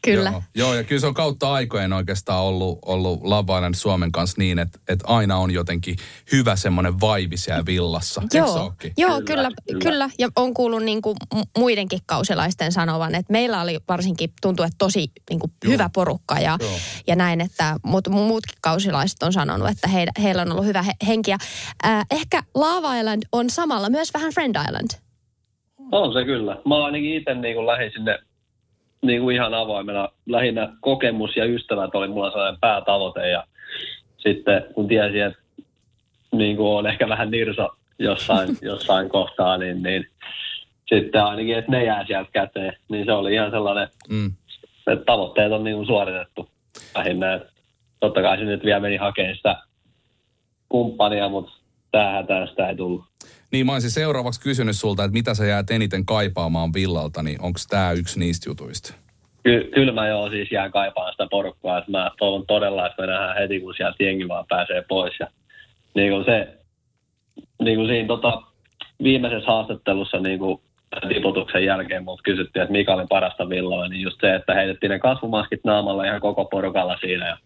Kyllä. 0.03 0.29
Joo, 0.29 0.43
joo, 0.55 0.73
ja 0.73 0.83
kyllä 0.83 0.99
se 0.99 1.07
on 1.07 1.13
kautta 1.13 1.53
aikojen 1.53 1.93
oikeastaan 1.93 2.43
ollut, 2.43 2.79
ollut 2.85 3.23
Love 3.23 3.55
Island 3.55 3.75
Suomen 3.75 4.11
kanssa 4.11 4.35
niin, 4.37 4.59
että, 4.59 4.79
että 4.87 5.07
aina 5.07 5.37
on 5.37 5.51
jotenkin 5.51 5.95
hyvä 6.31 6.55
semmoinen 6.55 6.99
vaivi 6.99 7.37
siellä 7.37 7.65
villassa. 7.65 8.21
Joo, 8.33 8.73
joo 8.97 9.21
Kyllä, 9.21 9.49
kyllä, 9.65 9.81
kyllä. 9.83 10.09
Ja 10.19 10.29
on 10.35 10.53
kuullut 10.53 10.83
niin 10.83 11.01
kuin 11.01 11.17
muidenkin 11.57 11.99
kausilaisten 12.05 12.71
sanovan, 12.71 13.15
että 13.15 13.31
meillä 13.31 13.61
oli 13.61 13.79
varsinkin, 13.87 14.29
tuntuu, 14.41 14.65
että 14.65 14.75
tosi 14.77 15.11
niin 15.29 15.39
kuin 15.39 15.51
Joo. 15.63 15.73
hyvä 15.73 15.89
porukka 15.93 16.39
ja, 16.39 16.57
Joo. 16.61 16.71
ja 17.07 17.15
näin, 17.15 17.41
että 17.41 17.75
mutta 17.83 18.09
muutkin 18.09 18.57
kausilaiset 18.61 19.23
on 19.23 19.33
sanonut, 19.33 19.69
että 19.69 19.87
heillä, 19.87 20.11
heillä 20.23 20.41
on 20.41 20.51
ollut 20.51 20.65
hyvä 20.65 20.81
he, 20.83 20.91
henki. 21.07 21.31
Ja, 21.31 21.37
äh, 21.85 22.05
ehkä 22.11 22.43
Lava 22.55 22.95
Island 22.95 23.23
on 23.31 23.49
samalla 23.49 23.89
myös 23.89 24.13
vähän 24.13 24.33
Friend 24.33 24.55
Island. 24.67 24.89
on 25.91 26.13
se 26.13 26.25
kyllä. 26.25 26.57
Mä 26.65 26.85
ainakin 26.85 27.13
itse 27.17 27.33
niin 27.33 27.65
lähdin 27.65 27.91
sinne 27.91 28.19
niin 29.01 29.21
kuin 29.21 29.35
ihan 29.35 29.53
avoimena. 29.53 30.09
Lähinnä 30.25 30.73
kokemus 30.81 31.35
ja 31.35 31.45
ystävät 31.45 31.95
oli 31.95 32.07
mulla 32.07 32.31
sellainen 32.31 32.59
päätavoite 32.61 33.29
ja 33.29 33.43
sitten 34.17 34.65
kun 34.75 34.87
tiesin, 34.87 35.23
että 35.23 35.39
niin 36.31 36.57
kuin 36.57 36.69
on 36.69 36.87
ehkä 36.87 37.09
vähän 37.09 37.31
nirso 37.31 37.69
jossain, 37.99 38.57
jossain 38.61 39.09
kohtaa, 39.09 39.57
niin, 39.57 39.83
niin 39.83 40.07
sitten 40.89 41.23
ainakin, 41.23 41.57
että 41.57 41.71
ne 41.71 41.83
jää 41.83 42.05
sieltä 42.05 42.29
käteen, 42.33 42.73
niin 42.89 43.05
se 43.05 43.11
oli 43.11 43.33
ihan 43.33 43.51
sellainen 43.51 43.87
Mm. 44.09 44.31
että 44.87 45.05
tavoitteet 45.05 45.51
on 45.51 45.63
niin 45.63 45.75
kuin 45.75 45.87
suoritettu 45.87 46.49
lähinnä. 46.95 47.33
että 47.33 47.51
Totta 47.99 48.21
kai 48.21 48.37
se 48.37 48.43
nyt 48.43 48.65
vielä 48.65 48.79
meni 48.79 48.97
hakemaan 48.97 49.35
sitä 49.35 49.55
kumppania, 50.69 51.29
mutta 51.29 51.51
tämähän 51.91 52.27
tästä 52.27 52.69
ei 52.69 52.75
tullut. 52.75 53.03
Niin 53.51 53.65
mä 53.65 53.73
olisin 53.73 53.91
seuraavaksi 53.91 54.41
kysynyt 54.41 54.75
sulta, 54.75 55.03
että 55.03 55.13
mitä 55.13 55.33
sä 55.33 55.45
jäät 55.45 55.71
eniten 55.71 56.05
kaipaamaan 56.05 56.73
villalta, 56.73 57.23
niin 57.23 57.41
onko 57.41 57.59
tämä 57.69 57.91
yksi 57.91 58.19
niistä 58.19 58.49
jutuista? 58.49 58.93
Ky- 59.43 59.69
kyllä 59.73 59.91
mä 59.91 60.07
joo 60.07 60.29
siis 60.29 60.51
jään 60.51 60.71
kaipaan 60.71 61.13
sitä 61.13 61.27
porukkaa, 61.31 61.77
että 61.77 61.91
mä 61.91 62.11
toivon 62.19 62.45
todella, 62.47 62.87
että 62.87 63.01
me 63.01 63.07
nähdään 63.07 63.37
heti, 63.37 63.59
kun 63.59 63.73
sieltä 63.77 64.03
jengi 64.03 64.27
vaan 64.27 64.45
pääsee 64.49 64.83
pois. 64.89 65.13
Ja 65.19 65.27
niin 65.95 66.11
kuin 66.11 66.25
se, 66.25 66.57
niin 67.63 67.75
kuin 67.75 67.87
siinä 67.87 68.07
tota, 68.07 68.41
viimeisessä 69.03 69.51
haastattelussa 69.51 70.19
niin 70.19 70.39
kuin 70.39 70.61
tiputuksen 71.07 71.65
jälkeen 71.65 72.03
mut 72.03 72.21
kysyttiin, 72.23 72.63
että 72.63 72.71
mikä 72.71 72.93
oli 72.93 73.05
parasta 73.09 73.49
villoa, 73.49 73.87
niin 73.87 74.01
just 74.01 74.21
se, 74.21 74.35
että 74.35 74.53
heitettiin 74.53 74.89
ne 74.89 74.99
kasvumaskit 74.99 75.63
naamalla 75.63 76.05
ihan 76.05 76.21
koko 76.21 76.45
porukalla 76.45 76.97
siinä 77.01 77.27
ja 77.27 77.37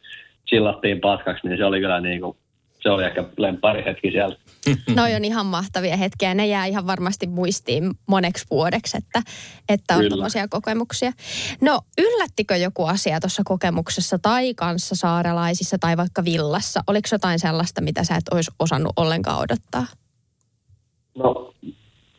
chillattiin 0.49 1.01
paskaksi, 1.01 1.47
niin 1.47 1.57
se 1.57 1.65
oli 1.65 1.79
kyllä 1.79 1.99
niin 1.99 2.21
kuin, 2.21 2.37
se 2.85 2.89
oli 2.91 3.03
ehkä 3.03 3.23
lemppari 3.37 3.85
hetki 3.85 4.11
siellä. 4.11 4.35
Noi 4.95 5.15
on 5.15 5.25
ihan 5.25 5.45
mahtavia 5.45 5.97
hetkiä. 5.97 6.33
Ne 6.33 6.47
jää 6.47 6.65
ihan 6.65 6.87
varmasti 6.87 7.27
muistiin 7.27 7.91
moneksi 8.07 8.45
vuodeksi, 8.51 8.97
että, 8.97 9.21
että 9.69 9.95
on 9.95 10.05
tuommoisia 10.09 10.47
kokemuksia. 10.47 11.11
No 11.61 11.81
yllättikö 11.97 12.55
joku 12.57 12.85
asia 12.85 13.19
tuossa 13.19 13.41
kokemuksessa 13.45 14.19
tai 14.21 14.53
kanssa 14.53 14.95
saarelaisissa 14.95 15.77
tai 15.79 15.97
vaikka 15.97 16.23
villassa? 16.25 16.81
Oliko 16.87 17.07
jotain 17.11 17.39
sellaista, 17.39 17.81
mitä 17.81 18.03
sä 18.03 18.15
et 18.15 18.29
olisi 18.33 18.51
osannut 18.59 18.93
ollenkaan 18.97 19.39
odottaa? 19.39 19.85
No, 21.17 21.53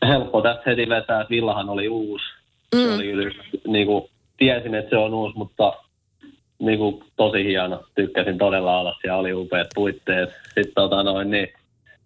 helppo 0.06 0.42
tästä 0.42 0.62
heti 0.66 0.88
vetää, 0.88 1.20
että 1.20 1.30
Villahan 1.30 1.68
oli 1.68 1.88
uusi. 1.88 2.24
Se 2.76 2.86
Mm. 2.86 2.94
oli 2.94 3.04
kyllä 3.04 3.34
niin 3.66 3.86
kuin 3.86 4.04
tiesin, 4.36 4.74
että 4.74 4.90
se 4.90 4.96
on 4.96 5.14
uusi, 5.14 5.36
mutta 5.38 5.72
niin 6.58 6.78
kuin, 6.78 7.04
tosi 7.16 7.44
hieno. 7.44 7.84
Tykkäsin 7.94 8.38
todella 8.38 8.80
olla 8.80 8.96
siellä, 9.00 9.18
oli 9.18 9.32
upeat 9.32 9.66
puitteet. 9.74 10.30
Sitten 10.44 10.74
tota 10.74 11.02
noin, 11.02 11.30
niin 11.30 11.48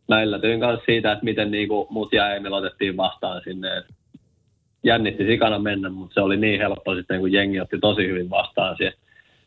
mä 0.09 0.23
yllätyin 0.23 0.59
myös 0.59 0.81
siitä, 0.87 1.13
että 1.13 1.25
miten 1.25 1.51
niin 1.51 1.69
kuin, 1.69 1.87
mut 1.91 2.13
ja 2.13 2.35
Emil 2.35 2.53
otettiin 2.53 2.97
vastaan 2.97 3.41
sinne. 3.45 3.77
Et 3.77 3.85
jännitti 4.83 5.27
sikana 5.27 5.59
mennä, 5.59 5.89
mutta 5.89 6.15
se 6.15 6.21
oli 6.21 6.37
niin 6.37 6.61
helppo 6.61 6.95
sitten, 6.95 7.21
kun 7.21 7.33
jengi 7.33 7.61
otti 7.61 7.79
tosi 7.79 8.07
hyvin 8.09 8.31
vastaan 8.31 8.77
siihen. 8.77 8.95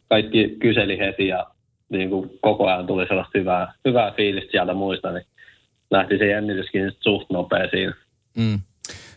Kaikki 0.09 0.55
kyseli 0.59 0.99
heti 0.99 1.27
ja 1.27 1.45
niin 1.89 2.09
kuin, 2.09 2.29
koko 2.41 2.67
ajan 2.67 2.87
tuli 2.87 3.07
sellaista 3.07 3.39
hyvää, 3.39 3.73
hyvää 3.85 4.11
fiilistä 4.11 4.51
sieltä 4.51 4.73
muista, 4.73 5.11
niin 5.11 5.25
lähti 5.91 6.17
se 6.17 6.27
jännityskin 6.27 6.91
suht 6.99 7.29
nopea 7.29 7.67
siinä. 7.69 7.93
Mm. 8.37 8.59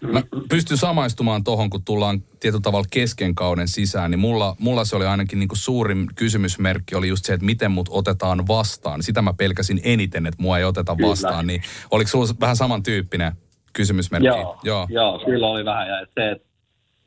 Mä 0.01 0.23
pystyn 0.49 0.77
samaistumaan 0.77 1.45
tuohon, 1.45 1.71
kun 1.71 1.85
tullaan 1.85 2.23
tietyllä 2.41 2.63
tavalla 2.63 2.87
kesken 2.91 3.35
kauden 3.35 3.69
sisään, 3.69 4.11
niin 4.11 4.19
mulla, 4.19 4.57
mulla 4.59 4.85
se 4.85 4.97
oli 4.97 5.07
ainakin 5.07 5.39
niin 5.39 5.49
kuin 5.49 5.59
suurin 5.59 6.07
kysymysmerkki 6.15 6.95
oli 6.95 7.09
just 7.09 7.25
se, 7.25 7.35
että 7.35 7.47
miten 7.47 7.71
mut 7.71 7.89
otetaan 7.91 8.49
vastaan. 8.49 9.03
Sitä 9.03 9.23
mä 9.23 9.33
pelkäsin 9.33 9.81
eniten, 9.85 10.27
että 10.27 10.43
mua 10.43 10.59
ei 10.59 10.65
oteta 10.65 10.97
Kyllä. 10.97 11.09
vastaan. 11.09 11.47
Niin 11.47 11.63
oliko 11.91 12.09
sulla 12.09 12.27
vähän 12.41 12.57
samantyyppinen 12.57 13.33
kysymysmerkki? 13.73 14.27
Joo, 14.27 14.59
joo. 14.65 14.87
joo, 14.91 15.23
kyllä 15.25 15.47
oli 15.47 15.65
vähän. 15.65 15.89
Ja 15.89 16.07
se, 16.15 16.31
että 16.31 16.47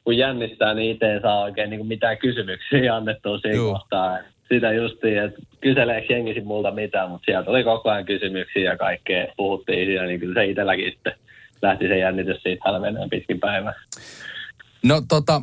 kun 0.04 0.18
jännittää, 0.18 0.74
niin 0.74 0.92
itse 0.92 1.14
ei 1.14 1.22
saa 1.22 1.42
oikein 1.42 1.70
niin 1.70 1.80
kuin 1.80 1.88
mitään 1.88 2.18
kysymyksiä 2.18 2.96
annettua 2.96 3.40
siinä 3.40 3.56
Joo. 3.56 3.74
kohtaa. 3.74 4.18
Sitä 4.50 4.72
justiin, 4.72 5.24
että 5.24 5.40
kyseleekö 5.62 6.14
jengi 6.14 6.34
sit 6.34 6.46
multa 6.46 6.72
mitään, 6.72 7.10
mutta 7.10 7.26
sieltä 7.26 7.50
oli 7.52 7.64
koko 7.64 7.90
ajan 7.90 8.06
kysymyksiä 8.06 8.72
ja 8.72 8.78
kaikkea 8.78 9.28
puhuttiin 9.38 9.86
siinä, 9.88 10.06
niin 10.06 10.20
kyllä 10.20 10.42
se 10.42 10.46
itselläkin 10.46 10.92
sitten 10.92 11.14
lähti 11.62 11.88
se 11.88 11.98
jännitys 11.98 12.44
siitä 12.44 12.62
hälveneen 12.66 13.10
pitkin 13.10 13.40
päivää. 13.40 13.74
No 14.84 15.02
tota, 15.08 15.42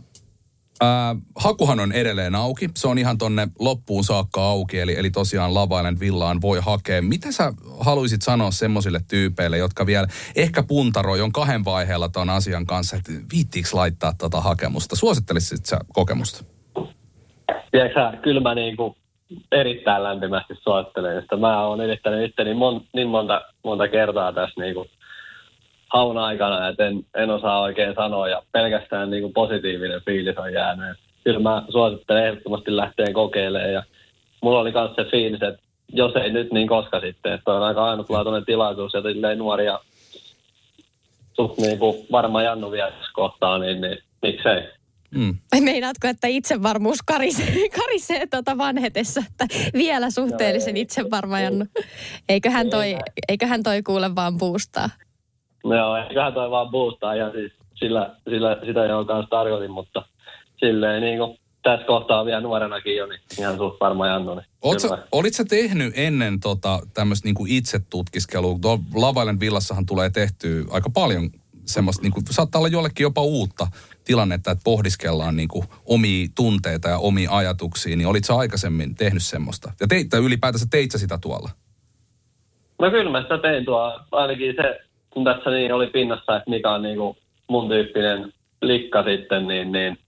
äh, 0.82 1.16
hakuhan 1.36 1.80
on 1.80 1.92
edelleen 1.92 2.34
auki. 2.34 2.68
Se 2.76 2.88
on 2.88 2.98
ihan 2.98 3.18
tonne 3.18 3.48
loppuun 3.58 4.04
saakka 4.04 4.48
auki, 4.48 4.80
eli, 4.80 4.98
eli 4.98 5.10
tosiaan 5.10 5.54
Love 5.54 5.76
Island 5.76 6.00
Villaan 6.00 6.40
voi 6.40 6.60
hakea. 6.62 7.02
Mitä 7.02 7.32
sä 7.32 7.52
haluaisit 7.80 8.22
sanoa 8.22 8.50
semmoisille 8.50 9.00
tyypeille, 9.08 9.58
jotka 9.58 9.86
vielä 9.86 10.06
ehkä 10.36 10.62
puntaroi 10.62 11.20
on 11.20 11.32
kahden 11.32 11.64
vaiheella 11.64 12.08
ton 12.08 12.30
asian 12.30 12.66
kanssa, 12.66 12.96
että 12.96 13.12
viittiinkö 13.32 13.70
laittaa 13.72 14.12
tota 14.18 14.40
hakemusta? 14.40 14.96
Suosittelisit 14.96 15.66
sä 15.66 15.78
kokemusta? 15.92 16.44
Tiedätkö 17.70 18.18
kyllä 18.22 18.40
mä 18.40 18.54
niin 18.54 18.76
kuin 18.76 18.96
erittäin 19.52 20.02
lämpimästi 20.02 20.54
suosittelen 20.62 21.22
sitä. 21.22 21.36
Mä 21.36 21.66
oon 21.66 21.80
yrittänyt 21.80 22.30
itteni 22.30 22.54
mon, 22.54 22.80
niin 22.94 23.08
monta, 23.08 23.42
monta 23.64 23.88
kertaa 23.88 24.32
tässä 24.32 24.60
niin 24.60 24.74
kuin 24.74 24.88
haun 25.92 26.18
aikana, 26.18 26.68
että 26.68 26.86
en, 26.86 27.04
en 27.14 27.30
osaa 27.30 27.60
oikein 27.60 27.94
sanoa 27.94 28.28
ja 28.28 28.42
pelkästään 28.52 29.10
niin 29.10 29.22
kuin 29.22 29.32
positiivinen 29.32 30.02
fiilis 30.04 30.38
on 30.38 30.52
jäänyt. 30.52 30.98
Kyllä 31.24 31.40
mä 31.40 31.62
suosittelen 31.68 32.26
ehdottomasti 32.26 32.76
lähteä 32.76 33.12
kokeilemaan 33.12 33.72
ja 33.72 33.82
mulla 34.42 34.60
oli 34.60 34.72
myös 34.72 34.90
se 34.96 35.04
fiilis, 35.10 35.42
että 35.42 35.62
jos 35.92 36.16
ei 36.16 36.32
nyt, 36.32 36.52
niin 36.52 36.68
koska 36.68 37.00
sitten. 37.00 37.32
Että 37.32 37.52
on 37.52 37.62
aika 37.62 37.84
ainutlaatuinen 37.84 38.44
tilaisuus 38.44 38.94
ja 38.94 39.02
silleen 39.02 39.38
nuoria 39.38 39.80
suht 41.36 41.58
niin 41.58 41.78
kuin 41.78 42.06
varmaan 42.12 42.44
Jannu 42.44 42.70
vielä 42.70 42.92
kohtaa, 43.12 43.58
niin, 43.58 43.80
niin 43.80 43.98
miksei. 44.22 44.62
Mm. 45.10 45.36
Ai 45.52 45.60
Meinaatko, 45.60 46.08
että 46.08 46.26
itsevarmuus 46.26 46.98
karisee, 47.12 47.68
karisee 47.68 48.26
tuota 48.26 48.58
vanhetessa, 48.58 49.22
että 49.30 49.46
vielä 49.72 50.10
suhteellisen 50.10 50.76
itsevarma 50.76 51.40
Jannu. 51.40 51.66
Eiköhän 52.28 52.70
toi, 52.70 52.96
eiköhän 53.28 53.62
toi 53.62 53.82
kuule 53.82 54.14
vaan 54.14 54.38
boostaa. 54.38 54.90
No 55.68 55.76
joo, 55.76 55.96
eiköhän 55.96 56.34
toi 56.34 56.50
vaan 56.50 56.70
boostaa 56.70 57.14
ja 57.14 57.32
siis 57.32 57.52
sillä, 57.74 58.16
sillä 58.30 58.56
sitä 58.66 58.84
jo 58.84 59.04
kanssa 59.04 59.30
tarkoitin, 59.30 59.70
mutta 59.70 60.04
silleen 60.60 61.02
niin 61.02 61.18
kuin 61.18 61.38
tässä 61.62 61.86
kohtaa 61.86 62.24
vielä 62.24 62.40
nuorenakin 62.40 62.96
jo, 62.96 63.06
niin 63.06 63.20
ihan 63.38 63.56
suht 63.56 63.80
varma 63.80 64.06
Jannu. 64.06 64.34
Niin 64.34 64.46
Oot 64.62 64.82
kyllä. 64.82 64.96
sä, 64.96 65.02
olit 65.12 65.34
sä 65.34 65.44
tehnyt 65.44 65.92
ennen 65.96 66.40
tota, 66.40 66.80
tämmöistä 66.94 67.28
niinku 67.28 67.46
itsetutkiskelua? 67.48 68.58
Tuo 68.62 68.78
Love 68.94 69.20
Island 69.20 69.40
Villassahan 69.40 69.86
tulee 69.86 70.10
tehtyä 70.10 70.64
aika 70.70 70.90
paljon 70.90 71.30
semmoista, 71.66 72.02
niinku, 72.02 72.20
saattaa 72.30 72.58
olla 72.58 72.68
jollekin 72.68 73.04
jopa 73.04 73.22
uutta 73.22 73.66
tilannetta, 74.04 74.50
että 74.50 74.64
pohdiskellaan 74.64 75.36
niinku 75.36 75.64
omia 75.86 76.28
tunteita 76.34 76.88
ja 76.88 76.98
omia 76.98 77.30
ajatuksia, 77.30 77.96
niin 77.96 78.08
olit 78.08 78.24
sä 78.24 78.34
aikaisemmin 78.34 78.94
tehnyt 78.94 79.22
semmoista? 79.22 79.72
Ja 79.80 79.86
teit, 79.86 80.08
tai 80.08 80.20
ylipäätänsä 80.20 80.66
teit 80.70 80.90
sä 80.90 80.98
sitä 80.98 81.18
tuolla? 81.18 81.50
No 82.78 82.90
kyllä 82.90 83.10
mä 83.10 83.22
sitä 83.22 83.38
tein 83.38 83.64
tuo, 83.64 84.00
ainakin 84.12 84.54
se, 84.56 84.85
kun 85.16 85.24
tässä 85.24 85.50
niin 85.50 85.72
oli 85.72 85.86
pinnassa, 85.86 86.36
että 86.36 86.50
mikä 86.50 86.70
on 86.70 86.82
niin 86.82 86.96
kuin 86.96 87.16
mun 87.48 87.68
tyyppinen 87.68 88.32
likka 88.62 89.02
sitten, 89.02 89.48
niin, 89.48 89.72
niin 89.72 89.98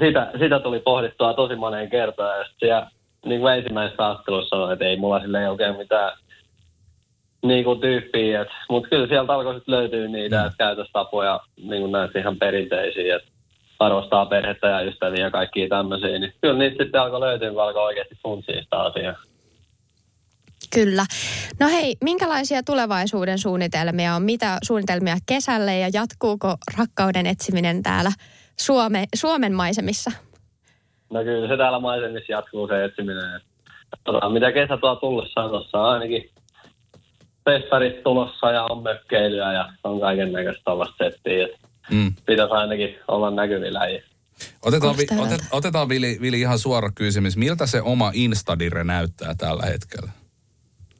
sitä, 0.00 0.30
sitä 0.38 0.58
tuli 0.60 0.80
pohdittua 0.80 1.34
tosi 1.34 1.56
moneen 1.56 1.90
kertaan. 1.90 2.38
Ja 2.38 2.44
sitten 2.44 2.68
siellä 2.68 2.90
niin 3.26 3.40
kuin 3.40 3.54
ensimmäisessä 3.54 4.02
haastattelussa 4.02 4.48
sanoin, 4.48 4.72
että 4.72 4.84
ei 4.84 4.96
mulla 4.96 5.20
sille 5.20 5.40
ei 5.40 5.48
oikein 5.48 5.76
mitään 5.76 6.12
niin 7.42 7.64
kuin 7.64 7.80
tyyppiä. 7.80 8.46
Mutta 8.70 8.88
kyllä 8.88 9.06
sieltä 9.06 9.34
alkoi 9.34 9.54
sitten 9.54 9.74
löytyä 9.74 10.08
niitä 10.08 10.42
Mm. 10.42 10.44
mm. 10.44 10.54
käytöstapoja 10.58 11.40
niin 11.56 11.80
kuin 11.80 11.92
näistä 11.92 12.18
ihan 12.18 12.36
perinteisiä, 12.36 13.16
että 13.16 13.28
arvostaa 13.78 14.26
perhettä 14.26 14.66
ja 14.66 14.80
ystäviä 14.80 15.24
ja 15.24 15.30
kaikkia 15.30 15.68
tämmöisiä. 15.68 16.18
Niin 16.18 16.32
kyllä 16.40 16.58
niitä 16.58 16.84
sitten 16.84 17.00
alkoi 17.00 17.20
löytyä, 17.20 17.50
kun 17.50 17.62
alkoi 17.62 17.82
oikeasti 17.82 18.18
funtsia 18.22 18.62
sitä 18.62 18.78
asiaa. 18.78 19.31
Kyllä. 20.74 21.06
No 21.60 21.68
hei, 21.68 21.96
minkälaisia 22.04 22.62
tulevaisuuden 22.62 23.38
suunnitelmia 23.38 24.14
on? 24.14 24.22
Mitä 24.22 24.58
suunnitelmia 24.62 25.16
kesälle 25.26 25.78
ja 25.78 25.88
jatkuuko 25.92 26.56
rakkauden 26.78 27.26
etsiminen 27.26 27.82
täällä 27.82 28.12
Suome, 28.60 29.04
Suomen 29.14 29.52
maisemissa? 29.52 30.10
No 31.10 31.24
kyllä 31.24 31.48
se 31.48 31.56
täällä 31.56 31.80
maisemissa 31.80 32.32
jatkuu 32.32 32.68
se 32.68 32.84
etsiminen. 32.84 33.40
Katsotaan 33.90 34.32
mitä 34.32 34.52
kesä 34.52 34.76
tuo 34.76 34.96
tullessaan. 34.96 35.50
Tuossa 35.50 35.78
on 35.78 35.90
ainakin 35.90 36.30
festarit 37.44 38.02
tulossa 38.02 38.50
ja 38.50 38.64
on 38.64 38.82
mökkeilyä 38.82 39.52
ja 39.52 39.72
on 39.84 40.00
kaiken 40.00 40.32
näköistä 40.32 40.62
tällaista 40.64 41.04
settiä. 41.04 41.48
Mm. 41.90 42.14
Pitäisi 42.26 42.52
ainakin 42.52 42.94
olla 43.08 43.30
näkyvillä. 43.30 43.80
Otetaan, 44.62 44.96
vi, 44.96 45.06
otet, 45.18 45.40
otetaan 45.50 45.88
Vili, 45.88 46.18
Vili 46.20 46.40
ihan 46.40 46.58
suora 46.58 46.90
kysymys. 46.94 47.36
Miltä 47.36 47.66
se 47.66 47.82
oma 47.82 48.10
Instadire 48.14 48.84
näyttää 48.84 49.34
tällä 49.38 49.66
hetkellä? 49.66 50.21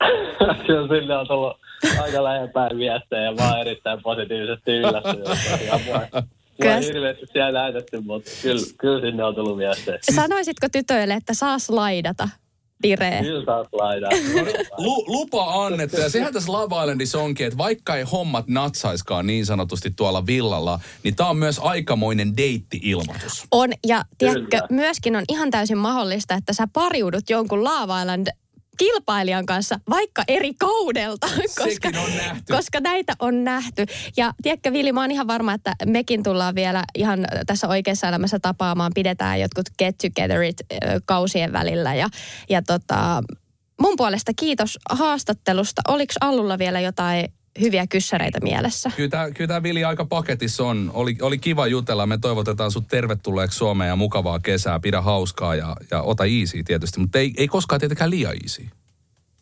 se 0.67 0.79
on 0.79 0.89
sille 0.89 1.17
on 1.17 1.29
tullut 1.29 1.57
aika 2.01 2.25
lähempään 2.25 2.79
viestejä 2.79 3.23
ja 3.23 3.33
mä 3.33 3.51
oon 3.51 3.61
erittäin 3.61 4.03
positiivisesti 4.03 4.71
yllättynyt. 4.71 5.29
Ja 5.67 5.81
mua, 5.87 5.99
mua 6.13 6.23
Kyllä. 6.61 6.77
ei 6.77 6.87
hirveästi 6.87 7.27
siellä 7.33 7.61
näytetty, 7.61 8.01
mutta 8.01 8.31
kyllä, 8.43 8.63
kyllä 8.79 9.01
sinne 9.01 9.25
on 9.25 9.35
tullut 9.35 9.59
viestejä. 9.59 9.99
Sanoisitko 10.15 10.67
tytöille, 10.73 11.15
että 11.15 11.35
saa 11.35 11.59
slaidata 11.59 12.29
direen? 12.83 13.25
Kyllä 13.25 13.45
taas 13.45 13.67
laidaan. 13.73 14.13
Lu, 14.79 15.05
lupa 15.07 15.65
annettu. 15.65 16.01
Ja 16.01 16.11
sehän 16.11 16.33
tässä 16.33 16.53
Love 16.53 16.83
Islandissa 16.83 17.19
onkin, 17.19 17.47
että 17.47 17.59
vaikka 17.59 17.97
ei 17.97 18.03
hommat 18.03 18.49
natsaiskaan 18.49 19.27
niin 19.27 19.47
sanotusti 19.47 19.91
tuolla 19.97 20.27
villalla, 20.27 20.81
niin 21.03 21.17
tämä 21.17 21.29
on 21.29 21.37
myös 21.37 21.59
aikamoinen 21.59 22.37
deitti-ilmoitus. 22.37 23.45
On, 23.51 23.71
ja 23.87 24.05
tiedätkö, 24.19 24.47
Kyllä. 24.51 24.67
myöskin 24.71 25.17
on 25.17 25.25
ihan 25.29 25.51
täysin 25.51 25.79
mahdollista, 25.79 26.35
että 26.35 26.53
sä 26.53 26.69
pariudut 26.73 27.31
jonkun 27.31 27.65
Lava 27.65 28.01
Island 28.01 28.27
kilpailijan 28.79 29.47
kanssa, 29.47 29.81
vaikka 29.91 30.25
eri 30.29 30.55
kaudelta, 30.55 31.27
koska, 31.59 31.65
Sekin 31.65 31.99
on 31.99 32.17
nähty. 32.17 32.53
koska 32.53 32.81
näitä 32.81 33.13
on 33.19 33.45
nähty. 33.45 33.87
Ja 34.17 34.33
tiedätkö, 34.43 34.73
Vili, 34.73 34.93
mä 34.93 35.01
oon 35.01 35.11
ihan 35.11 35.27
varma, 35.27 35.55
että 35.55 35.75
mekin 35.87 36.23
tullaan 36.23 36.55
vielä 36.55 36.85
ihan 36.95 37.27
tässä 37.47 37.69
oikeassa 37.69 38.09
elämässä 38.09 38.39
tapaamaan, 38.43 38.93
pidetään 38.95 39.41
jotkut 39.41 39.67
get 39.79 39.97
togetherit 39.99 40.57
kausien 41.05 41.53
välillä. 41.53 41.95
Ja, 41.95 42.09
ja 42.49 42.63
tota, 42.63 43.23
mun 43.81 43.97
puolesta 43.97 44.33
kiitos 44.37 44.79
haastattelusta. 44.91 45.83
Oliko 45.89 46.13
Allulla 46.21 46.59
vielä 46.59 46.81
jotain 46.81 47.33
hyviä 47.61 47.87
kyssäreitä 47.87 48.39
mielessä? 48.43 48.91
Kyllä 48.97 49.09
tämä, 49.09 49.31
kyllä 49.31 49.49
tämä 49.49 49.63
Vili 49.63 49.85
aika 49.85 50.05
paketissa 50.05 50.65
on. 50.65 50.91
Oli, 50.95 51.17
oli 51.23 51.39
kiva 51.39 51.67
jutella. 51.67 52.07
Me 52.07 52.19
toivotetaan 52.19 52.71
sut 52.71 52.85
tervetulleeksi 52.89 53.59
Suomeen 53.59 53.89
ja 53.89 53.97
mukavaa 53.97 54.39
kesää. 54.39 54.81
Pidä 54.81 55.01
hauskaa 55.01 55.55
ja, 55.55 55.77
ja 55.91 56.03
ota 56.03 56.25
easy 56.25 56.63
tietysti, 56.65 57.01
mutta 57.01 57.19
ei, 57.19 57.33
ei 57.37 57.49
koskaan 57.49 57.81
tietenkään 57.81 58.11
liian 58.11 58.35
easy. 58.43 58.63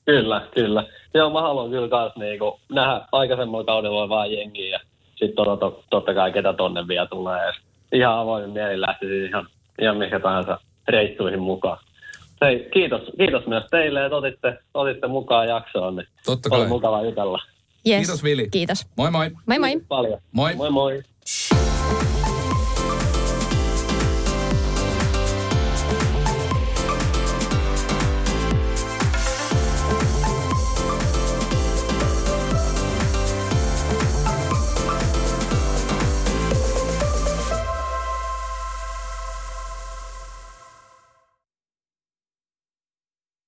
Kyllä, 0.06 0.48
kyllä. 0.54 0.86
Joo, 1.14 1.30
mä 1.30 1.42
haluan 1.42 1.70
kyllä 1.70 1.88
kans 1.88 2.12
niinku 2.16 2.60
nähdä 2.72 3.00
aikaisemmalla 3.12 3.64
kaudella 3.64 4.08
vaan 4.08 4.32
jengiä 4.32 4.68
ja 4.68 4.80
sitten 5.14 5.44
totta, 5.44 5.72
totta 5.90 6.14
kai 6.14 6.32
ketä 6.32 6.52
tonne 6.52 6.88
vielä 6.88 7.06
tulee. 7.06 7.46
Ja 7.46 7.52
ihan 7.92 8.18
avoimin 8.18 8.50
mieli 8.50 8.80
lähtisin 8.80 9.26
ihan, 9.26 9.46
ihan 9.80 9.96
mikä 9.96 10.20
tahansa 10.20 10.58
reissuihin 10.88 11.40
mukaan. 11.40 11.78
Hei, 12.40 12.68
kiitos, 12.72 13.02
kiitos 13.18 13.46
myös 13.46 13.64
teille, 13.70 14.04
että 14.04 14.16
otitte, 14.16 14.58
otitte 14.74 15.06
mukaan 15.06 15.48
jaksoon. 15.48 15.96
Niin 15.96 16.08
Totta 16.24 16.48
oli 16.52 16.60
kai. 16.60 16.68
mukava 16.68 17.02
jutella. 17.02 17.42
Yes. 17.84 18.06
Kiitos, 18.06 18.22
Vili. 18.22 18.48
Kiitos. 18.50 18.86
Moi 18.96 19.10
moi. 19.10 19.30
Moi 19.46 19.58
moi. 19.58 19.68
Kiitos 19.68 19.86
paljon. 19.88 20.20
Moi. 20.32 20.54
Moi 20.54 20.70
moi. 20.70 21.69